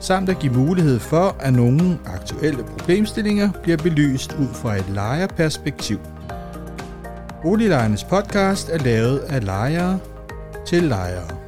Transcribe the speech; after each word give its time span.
samt 0.00 0.28
at 0.28 0.38
give 0.38 0.52
mulighed 0.52 0.98
for, 0.98 1.36
at 1.40 1.52
nogle 1.52 1.98
aktuelle 2.06 2.64
problemstillinger 2.64 3.52
bliver 3.62 3.76
belyst 3.76 4.32
ud 4.32 4.48
fra 4.54 4.76
et 4.76 4.88
lejerperspektiv. 4.88 5.98
Boliglejernes 7.42 8.04
podcast 8.04 8.68
er 8.68 8.78
lavet 8.78 9.18
af 9.18 9.44
lejere 9.44 9.98
til 10.66 10.82
lejere. 10.82 11.38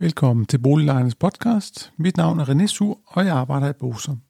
Velkommen 0.00 0.46
til 0.46 0.58
Boliglejernes 0.58 1.14
podcast. 1.14 1.92
Mit 1.98 2.16
navn 2.16 2.40
er 2.40 2.44
René 2.44 2.66
Sur, 2.66 2.98
og 3.06 3.26
jeg 3.26 3.36
arbejder 3.36 3.68
i 3.68 3.72
Bosom. 3.80 4.20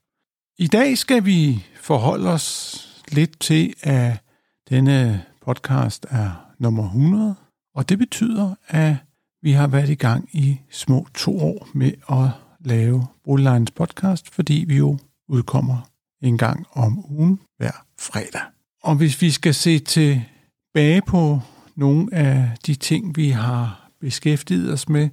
I 0.59 0.67
dag 0.67 0.99
skal 0.99 1.25
vi 1.25 1.65
forholde 1.81 2.31
os 2.31 2.85
lidt 3.13 3.41
til, 3.41 3.75
at 3.83 4.28
denne 4.71 5.25
podcast 5.41 6.07
er 6.11 6.31
nummer 6.59 6.85
100, 6.85 7.35
og 7.75 7.89
det 7.89 7.99
betyder, 7.99 8.55
at 8.69 8.97
vi 9.43 9.53
har 9.53 9.67
været 9.67 9.89
i 9.89 9.95
gang 9.95 10.29
i 10.33 10.61
små 10.71 11.07
to 11.15 11.41
år 11.41 11.69
med 11.75 11.93
at 12.11 12.31
lave 12.61 13.07
Boliglejens 13.25 13.71
podcast, 13.71 14.35
fordi 14.35 14.65
vi 14.69 14.77
jo 14.77 14.99
udkommer 15.29 15.89
en 16.23 16.39
gang 16.39 16.67
om 16.73 17.05
ugen 17.11 17.41
hver 17.59 17.85
fredag. 17.99 18.41
Og 18.83 18.95
hvis 18.95 19.23
vi 19.23 19.31
skal 19.31 19.55
se 19.55 19.79
tilbage 19.79 21.03
på 21.07 21.41
nogle 21.77 22.15
af 22.15 22.51
de 22.67 22.75
ting, 22.75 23.17
vi 23.17 23.29
har 23.29 23.91
beskæftiget 24.01 24.73
os 24.73 24.89
med, 24.89 25.09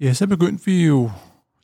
ja, 0.00 0.12
så 0.12 0.26
begyndte 0.26 0.64
vi 0.64 0.86
jo 0.86 1.10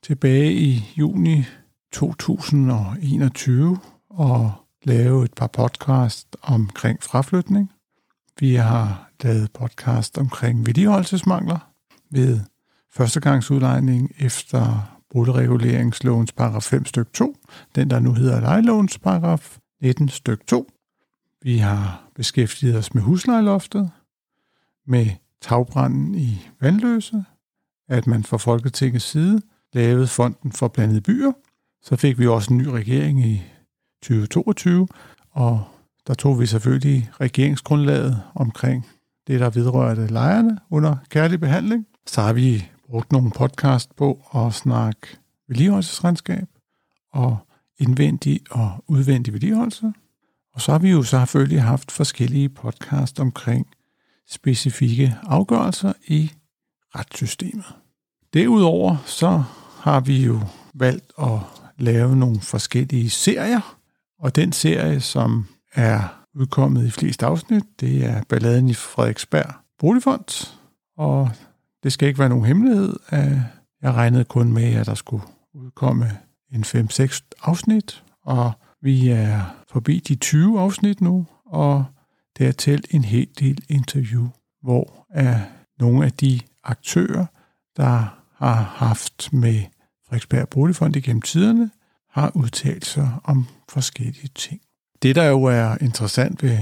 tilbage 0.02 0.52
i 0.52 0.84
juni 0.96 1.44
2021 1.92 3.78
og 4.10 4.52
lave 4.84 5.24
et 5.24 5.34
par 5.34 5.46
podcast 5.46 6.36
omkring 6.42 7.02
fraflytning. 7.02 7.72
Vi 8.40 8.54
har 8.54 9.10
lavet 9.22 9.52
podcast 9.52 10.18
omkring 10.18 10.66
vedligeholdelsesmangler 10.66 11.72
ved 12.10 12.40
førstegangsudlejning 12.90 14.14
efter 14.18 14.92
boligreguleringslovens 15.10 16.32
paragraf 16.32 16.62
5 16.62 16.86
styk 16.86 17.12
2, 17.12 17.36
den 17.74 17.90
der 17.90 18.00
nu 18.00 18.12
hedder 18.12 18.40
lejelovens 18.40 18.98
paragraf 18.98 19.58
19 19.82 20.08
styk 20.08 20.46
2. 20.46 20.70
Vi 21.42 21.58
har 21.58 22.10
beskæftiget 22.14 22.76
os 22.76 22.94
med 22.94 23.02
huslejloftet, 23.02 23.90
med 24.86 25.06
tagbranden 25.40 26.14
i 26.14 26.48
Vandløse, 26.60 27.24
at 27.88 28.06
man 28.06 28.24
fra 28.24 28.36
Folketingets 28.36 29.04
side 29.04 29.40
lavede 29.72 30.06
fonden 30.06 30.52
for 30.52 30.68
blandede 30.68 31.00
byer. 31.00 31.32
Så 31.82 31.96
fik 31.96 32.18
vi 32.18 32.26
også 32.26 32.52
en 32.52 32.58
ny 32.58 32.66
regering 32.66 33.24
i 33.24 33.42
2022, 34.02 34.88
og 35.30 35.64
der 36.06 36.14
tog 36.14 36.40
vi 36.40 36.46
selvfølgelig 36.46 37.10
regeringsgrundlaget 37.20 38.22
omkring 38.34 38.86
det, 39.26 39.40
der 39.40 39.50
vedrørte 39.50 40.06
lejerne 40.06 40.58
under 40.70 40.96
kærlig 41.08 41.40
behandling. 41.40 41.86
Så 42.06 42.20
har 42.20 42.32
vi 42.32 42.68
brugt 42.88 43.12
nogle 43.12 43.30
podcast 43.30 43.96
på 43.96 44.24
at 44.34 44.54
snakke 44.54 45.18
vedligeholdelsesregnskab 45.48 46.44
og 47.12 47.38
indvendig 47.78 48.40
og 48.50 48.84
udvendig 48.88 49.32
vedligeholdelse. 49.32 49.92
Og 50.54 50.60
så 50.60 50.72
har 50.72 50.78
vi 50.78 50.90
jo 50.90 51.02
selvfølgelig 51.02 51.62
haft 51.62 51.90
forskellige 51.90 52.48
podcast 52.48 53.20
omkring 53.20 53.66
specifikke 54.28 55.16
afgørelser 55.22 55.92
i 56.08 56.30
retssystemet. 56.96 57.64
Derudover 58.34 58.96
så 59.06 59.42
har 59.80 60.00
vi 60.00 60.24
jo 60.24 60.40
valgt 60.74 61.12
at 61.18 61.38
lave 61.78 62.16
nogle 62.16 62.40
forskellige 62.40 63.10
serier, 63.10 63.78
og 64.22 64.36
den 64.36 64.52
serie, 64.52 65.00
som 65.00 65.46
er 65.74 66.24
udkommet 66.34 66.86
i 66.86 66.90
flest 66.90 67.22
afsnit, 67.22 67.62
det 67.80 68.04
er 68.04 68.22
Balladen 68.28 68.68
i 68.68 68.74
Frederiksberg 68.74 69.54
Boligfond, 69.78 70.56
og 70.96 71.30
det 71.82 71.92
skal 71.92 72.08
ikke 72.08 72.18
være 72.18 72.28
nogen 72.28 72.44
hemmelighed. 72.44 72.96
At 73.08 73.32
jeg 73.82 73.92
regnede 73.94 74.24
kun 74.24 74.52
med, 74.52 74.74
at 74.74 74.86
der 74.86 74.94
skulle 74.94 75.24
udkomme 75.54 76.10
en 76.52 76.64
5-6 76.64 77.20
afsnit, 77.42 78.04
og 78.24 78.52
vi 78.82 79.08
er 79.08 79.40
forbi 79.72 79.98
de 79.98 80.14
20 80.14 80.60
afsnit 80.60 81.00
nu, 81.00 81.26
og 81.46 81.84
det 82.38 82.46
er 82.46 82.52
talt 82.52 82.86
en 82.90 83.04
hel 83.04 83.28
del 83.38 83.64
interview, 83.68 84.28
hvor 84.62 85.06
er 85.10 85.40
nogle 85.78 86.04
af 86.04 86.12
de 86.12 86.40
aktører, 86.64 87.26
der 87.76 88.18
har 88.36 88.74
haft 88.76 89.32
med 89.32 89.62
Frederiksberg 90.06 90.48
Boligfond 90.48 90.96
igennem 90.96 91.22
tiderne, 91.22 91.70
har 92.12 92.32
udtalt 92.34 92.86
sig 92.86 93.10
om 93.24 93.46
forskellige 93.68 94.30
ting. 94.34 94.60
Det, 95.02 95.16
der 95.16 95.24
jo 95.24 95.42
er 95.42 95.76
interessant 95.80 96.42
ved 96.42 96.58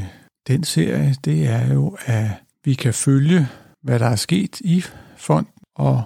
den 0.49 0.65
serie, 0.65 1.15
det 1.25 1.49
er 1.49 1.75
jo, 1.75 1.97
at 2.07 2.31
vi 2.65 2.75
kan 2.75 2.95
følge, 2.95 3.49
hvad 3.83 3.99
der 3.99 4.07
er 4.07 4.17
sket 4.17 4.61
i 4.61 4.85
fond, 5.17 5.47
og 5.75 6.03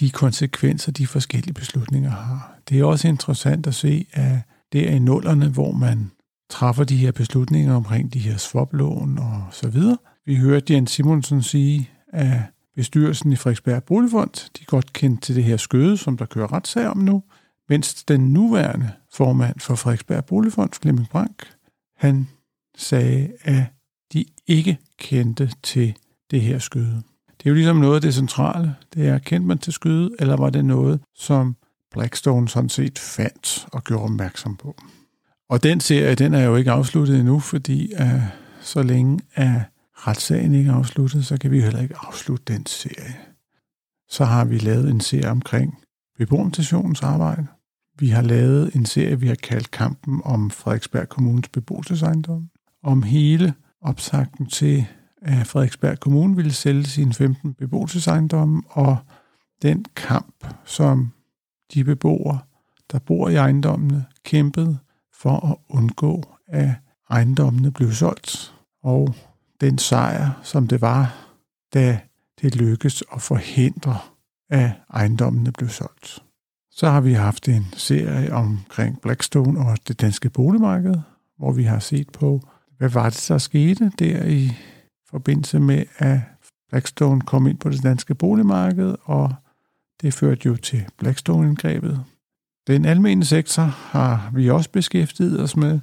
de 0.00 0.10
konsekvenser, 0.10 0.92
de 0.92 1.06
forskellige 1.06 1.54
beslutninger 1.54 2.10
har. 2.10 2.58
Det 2.68 2.80
er 2.80 2.84
også 2.84 3.08
interessant 3.08 3.66
at 3.66 3.74
se, 3.74 4.06
at 4.12 4.38
det 4.72 4.88
er 4.90 4.94
i 4.94 4.98
nullerne, 4.98 5.48
hvor 5.48 5.72
man 5.72 6.10
træffer 6.50 6.84
de 6.84 6.96
her 6.96 7.12
beslutninger 7.12 7.74
omkring 7.74 8.12
de 8.12 8.18
her 8.18 8.36
swaplån 8.36 9.18
og 9.18 9.44
så 9.50 9.68
videre. 9.68 9.98
Vi 10.26 10.36
hørte 10.36 10.74
Jens 10.74 10.90
Simonsen 10.90 11.42
sige, 11.42 11.90
at 12.12 12.38
bestyrelsen 12.76 13.32
i 13.32 13.36
Frederiksberg 13.36 13.84
Boligfond, 13.84 14.50
de 14.58 14.64
godt 14.64 14.92
kendte 14.92 15.26
til 15.26 15.36
det 15.36 15.44
her 15.44 15.56
skøde, 15.56 15.96
som 15.96 16.16
der 16.16 16.26
kører 16.26 16.52
retssag 16.52 16.86
om 16.86 16.98
nu, 16.98 17.22
mens 17.68 18.04
den 18.04 18.20
nuværende 18.20 18.90
formand 19.12 19.60
for 19.60 19.74
Frederiksberg 19.74 20.24
Boligfond, 20.24 20.70
Flemming 20.72 21.08
Brank, 21.08 21.52
han 21.96 22.28
sagde, 22.76 23.32
at 23.42 23.64
de 24.12 24.24
ikke 24.46 24.78
kendte 24.98 25.52
til 25.62 25.96
det 26.30 26.40
her 26.40 26.58
skyde. 26.58 27.02
Det 27.38 27.46
er 27.46 27.50
jo 27.50 27.54
ligesom 27.54 27.76
noget 27.76 27.94
af 27.94 28.00
det 28.00 28.14
centrale. 28.14 28.74
Det 28.94 29.08
er, 29.08 29.18
kendte 29.18 29.48
man 29.48 29.58
til 29.58 29.72
skyde, 29.72 30.10
eller 30.18 30.36
var 30.36 30.50
det 30.50 30.64
noget, 30.64 31.00
som 31.14 31.56
Blackstone 31.90 32.48
sådan 32.48 32.68
set 32.68 32.98
fandt 32.98 33.66
og 33.72 33.84
gjorde 33.84 34.04
opmærksom 34.04 34.56
på? 34.56 34.76
Og 35.48 35.62
den 35.62 35.80
serie, 35.80 36.14
den 36.14 36.34
er 36.34 36.42
jo 36.42 36.56
ikke 36.56 36.70
afsluttet 36.70 37.18
endnu, 37.18 37.40
fordi 37.40 37.92
uh, 38.00 38.22
så 38.60 38.82
længe 38.82 39.20
er 39.34 39.60
retssagen 39.94 40.54
ikke 40.54 40.70
afsluttet, 40.70 41.26
så 41.26 41.38
kan 41.38 41.50
vi 41.50 41.60
heller 41.60 41.80
ikke 41.80 41.94
afslutte 41.98 42.52
den 42.52 42.66
serie. 42.66 43.16
Så 44.08 44.24
har 44.24 44.44
vi 44.44 44.58
lavet 44.58 44.90
en 44.90 45.00
serie 45.00 45.30
omkring 45.30 45.81
beboerstationens 46.26 47.02
arbejde. 47.02 47.46
Vi 47.98 48.08
har 48.08 48.22
lavet 48.22 48.74
en 48.74 48.86
serie, 48.86 49.20
vi 49.20 49.26
har 49.26 49.34
kaldt 49.34 49.70
Kampen 49.70 50.20
om 50.24 50.50
Frederiksberg 50.50 51.08
Kommunes 51.08 51.48
beboelsesejendom. 51.48 52.48
Om 52.82 53.02
hele 53.02 53.54
opsagten 53.80 54.46
til, 54.46 54.86
at 55.22 55.46
Frederiksberg 55.46 56.00
Kommune 56.00 56.36
ville 56.36 56.52
sælge 56.52 56.84
sine 56.84 57.14
15 57.14 57.54
beboelsesejendomme, 57.54 58.62
og 58.68 58.96
den 59.62 59.84
kamp, 59.96 60.46
som 60.64 61.12
de 61.74 61.84
beboere, 61.84 62.38
der 62.92 62.98
bor 62.98 63.28
i 63.28 63.34
ejendommene, 63.34 64.04
kæmpede 64.24 64.78
for 65.14 65.50
at 65.50 65.56
undgå, 65.76 66.22
at 66.48 66.70
ejendommene 67.10 67.70
blev 67.70 67.92
solgt. 67.92 68.54
Og 68.82 69.14
den 69.60 69.78
sejr, 69.78 70.40
som 70.42 70.68
det 70.68 70.80
var, 70.80 71.14
da 71.74 72.00
det 72.42 72.56
lykkedes 72.56 73.04
at 73.14 73.22
forhindre, 73.22 73.98
af 74.52 74.72
ejendommene 74.90 75.52
blev 75.52 75.68
solgt. 75.68 76.22
Så 76.70 76.90
har 76.90 77.00
vi 77.00 77.12
haft 77.12 77.48
en 77.48 77.66
serie 77.72 78.32
omkring 78.32 79.00
Blackstone 79.00 79.60
og 79.60 79.78
det 79.88 80.00
danske 80.00 80.30
boligmarked, 80.30 80.94
hvor 81.38 81.52
vi 81.52 81.62
har 81.62 81.78
set 81.78 82.10
på, 82.10 82.40
hvad 82.78 82.88
var 82.88 83.10
det, 83.10 83.24
der 83.28 83.38
skete 83.38 83.92
der 83.98 84.24
i 84.24 84.52
forbindelse 85.10 85.60
med, 85.60 85.84
at 85.98 86.20
Blackstone 86.68 87.20
kom 87.20 87.46
ind 87.46 87.58
på 87.58 87.68
det 87.68 87.82
danske 87.82 88.14
boligmarked, 88.14 88.94
og 89.02 89.34
det 90.02 90.14
førte 90.14 90.46
jo 90.46 90.56
til 90.56 90.84
Blackstone-indgrebet. 90.98 92.04
Den 92.66 92.84
almene 92.84 93.24
sektor 93.24 93.62
har 93.62 94.30
vi 94.34 94.50
også 94.50 94.70
beskæftiget 94.70 95.40
os 95.40 95.56
med, 95.56 95.80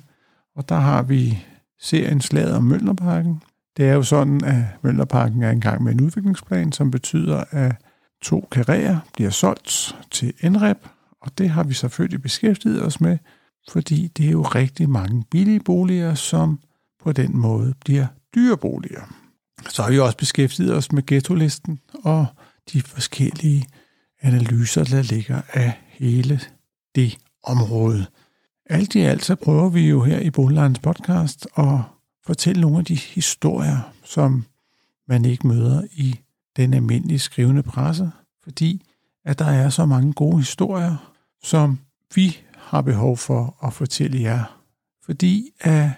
og 0.55 0.69
der 0.69 0.75
har 0.75 1.01
vi 1.01 1.45
serien 1.79 2.21
Slaget 2.21 2.55
om 2.55 2.63
Møllerparken. 2.63 3.41
Det 3.77 3.89
er 3.89 3.93
jo 3.93 4.03
sådan, 4.03 4.43
at 4.43 4.63
Møllerparken 4.81 5.43
er 5.43 5.51
engang 5.51 5.83
med 5.83 5.91
en 5.91 6.01
udviklingsplan, 6.01 6.71
som 6.71 6.91
betyder, 6.91 7.43
at 7.51 7.75
to 8.21 8.47
karrierer 8.51 8.99
bliver 9.13 9.29
solgt 9.29 9.95
til 10.11 10.33
NREP, 10.43 10.77
og 11.21 11.37
det 11.37 11.49
har 11.49 11.63
vi 11.63 11.73
selvfølgelig 11.73 12.21
beskæftiget 12.21 12.85
os 12.85 13.01
med, 13.01 13.17
fordi 13.71 14.07
det 14.07 14.25
er 14.25 14.31
jo 14.31 14.41
rigtig 14.41 14.89
mange 14.89 15.23
billige 15.31 15.59
boliger, 15.59 16.15
som 16.15 16.59
på 17.03 17.11
den 17.11 17.37
måde 17.37 17.73
bliver 17.85 18.07
dyre 18.35 18.57
boliger. 18.57 19.01
Så 19.69 19.83
har 19.83 19.91
vi 19.91 19.99
også 19.99 20.17
beskæftiget 20.17 20.75
os 20.75 20.91
med 20.91 21.05
ghetto-listen 21.05 21.79
og 22.03 22.25
de 22.73 22.81
forskellige 22.81 23.67
analyser, 24.21 24.83
der 24.83 25.01
ligger 25.01 25.41
af 25.53 25.73
hele 25.87 26.39
det 26.95 27.17
område. 27.43 28.05
Alt 28.65 28.95
i 28.95 28.99
alt 28.99 29.25
så 29.25 29.35
prøver 29.35 29.69
vi 29.69 29.89
jo 29.89 30.03
her 30.03 30.19
i 30.19 30.29
Boliglejens 30.29 30.79
podcast 30.79 31.47
at 31.57 31.79
fortælle 32.25 32.61
nogle 32.61 32.77
af 32.77 32.85
de 32.85 32.95
historier, 32.95 33.93
som 34.03 34.45
man 35.07 35.25
ikke 35.25 35.47
møder 35.47 35.83
i 35.91 36.19
den 36.59 36.73
almindelige 36.73 37.19
skrivende 37.19 37.63
presse, 37.63 38.11
fordi 38.43 38.85
at 39.25 39.39
der 39.39 39.45
er 39.45 39.69
så 39.69 39.85
mange 39.85 40.13
gode 40.13 40.37
historier, 40.37 41.13
som 41.43 41.79
vi 42.15 42.37
har 42.57 42.81
behov 42.81 43.17
for 43.17 43.57
at 43.63 43.73
fortælle 43.73 44.21
jer. 44.21 44.59
Fordi 45.05 45.49
at 45.59 45.89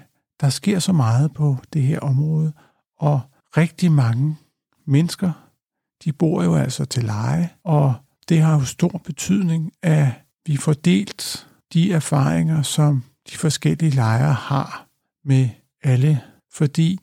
der 0.41 0.49
sker 0.49 0.79
så 0.79 0.93
meget 0.93 1.33
på 1.33 1.57
det 1.73 1.81
her 1.81 1.99
område, 1.99 2.53
og 2.99 3.21
rigtig 3.57 3.91
mange 3.91 4.37
mennesker, 4.85 5.31
de 6.03 6.13
bor 6.13 6.43
jo 6.43 6.55
altså 6.55 6.85
til 6.85 7.03
leje, 7.03 7.49
og 7.63 7.93
det 8.29 8.41
har 8.41 8.53
jo 8.53 8.65
stor 8.65 9.01
betydning, 9.05 9.71
at 9.81 10.07
vi 10.45 10.57
får 10.57 10.73
delt 10.73 11.47
de 11.73 11.93
erfaringer, 11.93 12.61
som 12.61 13.03
de 13.29 13.37
forskellige 13.37 13.91
lejere 13.95 14.33
har 14.33 14.87
med 15.25 15.49
alle, 15.83 16.21
fordi 16.53 16.99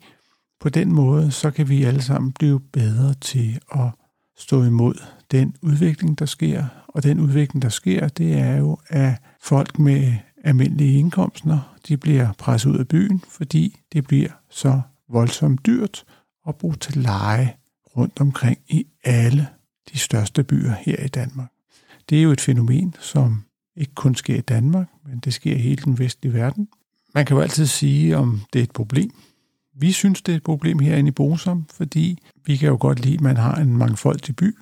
på 0.61 0.69
den 0.69 0.93
måde, 0.93 1.31
så 1.31 1.51
kan 1.51 1.69
vi 1.69 1.85
alle 1.85 2.03
sammen 2.03 2.33
blive 2.33 2.61
bedre 2.61 3.15
til 3.15 3.61
at 3.75 3.91
stå 4.37 4.63
imod 4.63 4.95
den 5.31 5.57
udvikling, 5.63 6.19
der 6.19 6.27
sker. 6.27 6.65
Og 6.89 7.03
den 7.03 7.21
udvikling, 7.21 7.63
der 7.63 7.69
sker, 7.69 8.09
det 8.09 8.39
er 8.39 8.57
jo, 8.57 8.79
at 8.87 9.23
folk 9.41 9.79
med 9.79 10.15
almindelige 10.45 10.99
indkomster, 10.99 11.77
de 11.89 11.97
bliver 11.97 12.33
presset 12.33 12.71
ud 12.71 12.79
af 12.79 12.89
byen, 12.89 13.23
fordi 13.29 13.81
det 13.93 14.07
bliver 14.07 14.31
så 14.51 14.81
voldsomt 15.09 15.67
dyrt 15.67 16.05
at 16.49 16.57
bo 16.57 16.73
til 16.73 16.97
leje 16.97 17.55
rundt 17.97 18.21
omkring 18.21 18.59
i 18.69 18.87
alle 19.05 19.49
de 19.93 19.99
største 19.99 20.45
byer 20.45 20.73
her 20.73 21.05
i 21.05 21.09
Danmark. 21.09 21.49
Det 22.09 22.19
er 22.19 22.23
jo 22.23 22.33
et 22.33 22.41
fænomen, 22.41 22.95
som 23.01 23.45
ikke 23.77 23.95
kun 23.95 24.15
sker 24.15 24.37
i 24.37 24.41
Danmark, 24.41 24.89
men 25.07 25.19
det 25.19 25.35
sker 25.35 25.55
i 25.55 25.59
hele 25.59 25.83
den 25.85 25.99
vestlige 25.99 26.35
verden. 26.35 26.69
Man 27.15 27.27
kan 27.27 27.37
jo 27.37 27.43
altid 27.43 27.67
sige, 27.67 28.17
om 28.17 28.41
det 28.53 28.59
er 28.59 28.63
et 28.63 28.73
problem. 28.73 29.11
Vi 29.81 29.93
synes, 29.93 30.23
det 30.23 30.33
er 30.33 30.37
et 30.37 30.43
problem 30.43 30.79
herinde 30.79 31.09
i 31.09 31.13
Bosom, 31.13 31.67
fordi 31.71 32.19
vi 32.47 32.57
kan 32.57 32.69
jo 32.69 32.77
godt 32.81 33.01
lide, 33.01 33.15
at 33.15 33.21
man 33.21 33.37
har 33.37 33.55
en 33.55 33.77
mangfoldig 33.77 34.37
by, 34.37 34.57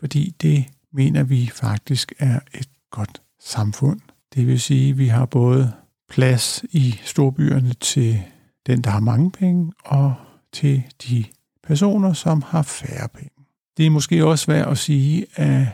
fordi 0.00 0.34
det 0.42 0.64
mener 0.92 1.22
vi 1.22 1.50
faktisk 1.54 2.12
er 2.18 2.40
et 2.54 2.68
godt 2.90 3.22
samfund. 3.40 4.00
Det 4.34 4.46
vil 4.46 4.60
sige, 4.60 4.90
at 4.90 4.98
vi 4.98 5.06
har 5.06 5.26
både 5.26 5.72
plads 6.08 6.64
i 6.72 6.94
storbyerne 7.04 7.72
til 7.72 8.22
den, 8.66 8.82
der 8.82 8.90
har 8.90 9.00
mange 9.00 9.30
penge, 9.30 9.72
og 9.84 10.14
til 10.52 10.82
de 11.08 11.24
personer, 11.62 12.12
som 12.12 12.42
har 12.42 12.62
færre 12.62 13.08
penge. 13.08 13.30
Det 13.76 13.86
er 13.86 13.90
måske 13.90 14.26
også 14.26 14.46
værd 14.46 14.68
at 14.68 14.78
sige, 14.78 15.26
at 15.34 15.66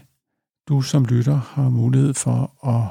du 0.68 0.82
som 0.82 1.04
lytter 1.04 1.36
har 1.36 1.68
mulighed 1.68 2.14
for 2.14 2.66
at 2.66 2.88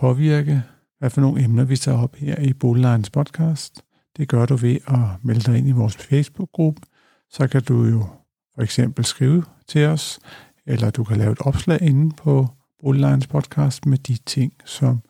påvirke, 0.00 0.62
hvad 0.98 1.10
for 1.10 1.20
nogle 1.20 1.44
emner 1.44 1.64
vi 1.64 1.76
tager 1.76 1.98
op 1.98 2.16
her 2.16 2.38
i 2.38 2.52
Boliglejens 2.52 3.10
podcast. 3.10 3.84
Det 4.16 4.28
gør 4.28 4.46
du 4.46 4.56
ved 4.56 4.76
at 4.86 5.24
melde 5.24 5.40
dig 5.40 5.58
ind 5.58 5.68
i 5.68 5.72
vores 5.72 5.96
Facebook-gruppe. 5.96 6.82
Så 7.30 7.48
kan 7.48 7.62
du 7.62 7.84
jo 7.84 8.06
for 8.54 8.62
eksempel 8.62 9.04
skrive 9.04 9.44
til 9.68 9.86
os, 9.86 10.20
eller 10.66 10.90
du 10.90 11.04
kan 11.04 11.16
lave 11.16 11.32
et 11.32 11.40
opslag 11.40 11.82
inde 11.82 12.16
på 12.16 12.48
Boliglejens 12.80 13.26
podcast 13.26 13.86
med 13.86 13.98
de 13.98 14.16
ting, 14.26 14.52
som 14.64 15.02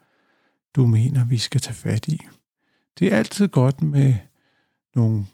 du 0.77 0.87
mener, 0.87 1.25
vi 1.25 1.39
skal 1.39 1.61
tage 1.61 1.75
fat 1.75 2.09
i. 2.09 2.21
Det 2.99 3.13
er 3.13 3.17
altid 3.17 3.49
godt 3.49 3.83
med 3.83 4.15
nogle 4.95 5.27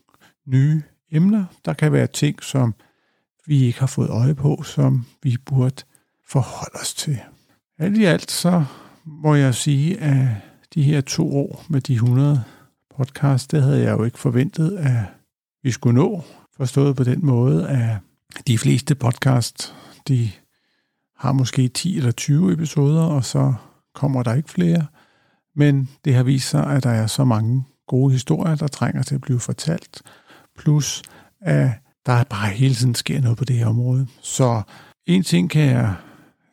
nye 0.46 0.82
emner. 1.10 1.44
Der 1.64 1.72
kan 1.72 1.92
være 1.92 2.06
ting, 2.06 2.42
som 2.42 2.74
vi 3.46 3.64
ikke 3.64 3.80
har 3.80 3.86
fået 3.86 4.08
øje 4.08 4.34
på, 4.34 4.62
som 4.62 5.04
vi 5.22 5.36
burde 5.46 5.82
forholde 6.28 6.80
os 6.80 6.94
til. 6.94 7.18
Alt 7.78 7.96
i 7.96 8.04
alt 8.04 8.30
så 8.30 8.64
må 9.04 9.34
jeg 9.34 9.54
sige, 9.54 10.00
at 10.00 10.28
de 10.74 10.82
her 10.82 11.00
to 11.00 11.36
år 11.36 11.64
med 11.68 11.80
de 11.80 11.94
100 11.94 12.44
podcast, 12.96 13.52
det 13.52 13.62
havde 13.62 13.82
jeg 13.82 13.98
jo 13.98 14.04
ikke 14.04 14.18
forventet, 14.18 14.76
at 14.76 15.04
vi 15.62 15.70
skulle 15.70 15.94
nå. 15.94 16.24
Forstået 16.56 16.96
på 16.96 17.04
den 17.04 17.26
måde, 17.26 17.68
at 17.68 17.96
de 18.46 18.58
fleste 18.58 18.94
podcast, 18.94 19.74
de 20.08 20.30
har 21.16 21.32
måske 21.32 21.68
10 21.68 21.96
eller 21.96 22.12
20 22.12 22.52
episoder, 22.52 23.02
og 23.02 23.24
så 23.24 23.54
kommer 23.94 24.22
der 24.22 24.34
ikke 24.34 24.50
flere. 24.50 24.86
Men 25.56 25.88
det 26.04 26.14
har 26.14 26.22
vist 26.22 26.48
sig, 26.48 26.66
at 26.66 26.82
der 26.82 26.90
er 26.90 27.06
så 27.06 27.24
mange 27.24 27.64
gode 27.86 28.12
historier, 28.12 28.54
der 28.54 28.66
trænger 28.66 29.02
til 29.02 29.14
at 29.14 29.20
blive 29.20 29.40
fortalt. 29.40 30.02
Plus, 30.58 31.02
at 31.40 31.70
der 32.06 32.24
bare 32.24 32.50
hele 32.50 32.74
tiden 32.74 32.94
sker 32.94 33.20
noget 33.20 33.38
på 33.38 33.44
det 33.44 33.56
her 33.56 33.66
område. 33.66 34.06
Så 34.22 34.62
en 35.06 35.22
ting 35.22 35.50
kan 35.50 35.62
jeg 35.62 35.94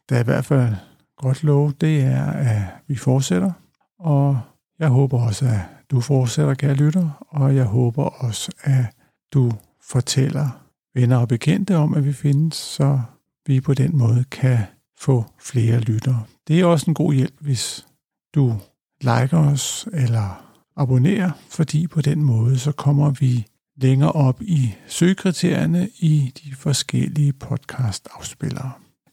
da 0.09 0.19
i 0.19 0.23
hvert 0.23 0.45
fald 0.45 0.75
godt 1.17 1.43
love, 1.43 1.73
det 1.81 2.01
er, 2.01 2.25
at 2.25 2.61
vi 2.87 2.95
fortsætter. 2.95 3.51
Og 3.99 4.39
jeg 4.79 4.89
håber 4.89 5.19
også, 5.19 5.45
at 5.45 5.59
du 5.93 6.01
fortsætter, 6.01 6.53
kære 6.53 6.73
lytter, 6.73 7.25
og 7.29 7.55
jeg 7.55 7.65
håber 7.65 8.03
også, 8.03 8.51
at 8.61 8.85
du 9.33 9.51
fortæller 9.81 10.49
venner 10.95 11.17
og 11.17 11.27
bekendte 11.27 11.75
om, 11.75 11.93
at 11.93 12.05
vi 12.05 12.13
findes, 12.13 12.55
så 12.55 13.01
vi 13.47 13.61
på 13.61 13.73
den 13.73 13.97
måde 13.97 14.23
kan 14.31 14.57
få 14.99 15.25
flere 15.39 15.79
lyttere. 15.79 16.23
Det 16.47 16.59
er 16.59 16.65
også 16.65 16.85
en 16.89 16.93
god 16.93 17.13
hjælp, 17.13 17.33
hvis 17.39 17.87
du 18.35 18.55
liker 19.01 19.37
os 19.37 19.87
eller 19.93 20.45
abonnerer, 20.75 21.31
fordi 21.49 21.87
på 21.87 22.01
den 22.01 22.23
måde 22.23 22.59
så 22.59 22.71
kommer 22.71 23.09
vi 23.09 23.45
længere 23.77 24.11
op 24.11 24.41
i 24.41 24.75
søgekriterierne 24.87 25.89
i 25.99 26.31
de 26.43 26.55
forskellige 26.55 27.33
podcast-afspillere. 27.33 28.71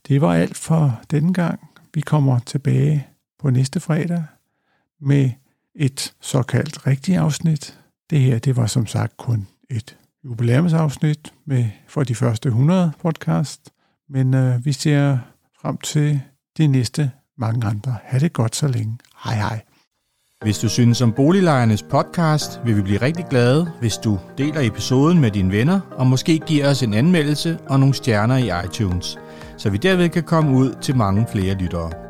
Det 0.09 0.21
var 0.21 0.35
alt 0.35 0.57
for 0.57 1.01
denne 1.11 1.35
gang. 1.35 1.61
Vi 1.95 2.01
kommer 2.01 2.39
tilbage 2.39 3.07
på 3.39 3.51
næste 3.51 3.81
fredag 3.81 4.25
med 5.01 5.31
et 5.77 6.15
såkaldt 6.21 6.87
rigtigt 6.87 7.19
afsnit. 7.19 7.79
Det 8.11 8.21
her, 8.21 8.39
det 8.39 8.57
var 8.57 8.67
som 8.67 8.87
sagt 8.87 9.17
kun 9.17 9.47
et 9.71 9.97
jubilæumsafsnit 10.25 11.33
med 11.47 11.65
for 11.89 12.05
de 12.05 12.15
første 12.15 12.49
100 12.49 12.93
podcast, 13.03 13.71
men 14.09 14.35
øh, 14.35 14.65
vi 14.65 14.73
ser 14.73 15.19
frem 15.63 15.77
til 15.77 16.21
de 16.59 16.67
næste 16.67 17.11
mange 17.39 17.67
andre. 17.67 17.97
Ha' 18.05 18.19
det 18.19 18.33
godt 18.33 18.57
så 18.57 18.69
længe. 18.69 18.99
Hej 19.25 19.35
hej. 19.35 19.61
Hvis 20.43 20.59
du 20.59 20.69
synes 20.69 21.01
om 21.01 21.13
Boliglejernes 21.13 21.83
podcast, 21.83 22.61
vil 22.65 22.77
vi 22.77 22.83
blive 22.83 23.03
rigtig 23.03 23.27
glade, 23.31 23.73
hvis 23.81 23.97
du 23.97 24.19
deler 24.39 24.61
episoden 24.61 25.21
med 25.21 25.31
dine 25.31 25.53
venner, 25.53 25.81
og 25.91 26.07
måske 26.07 26.39
giver 26.39 26.71
os 26.71 26.83
en 26.83 26.95
anmeldelse 26.95 27.59
og 27.69 27.81
nogle 27.81 27.95
stjerner 27.95 28.37
i 28.37 28.67
iTunes, 28.67 29.19
så 29.57 29.71
vi 29.71 29.77
derved 29.77 30.09
kan 30.09 30.23
komme 30.23 30.57
ud 30.57 30.75
til 30.83 30.97
mange 30.97 31.27
flere 31.33 31.55
lyttere. 31.55 32.10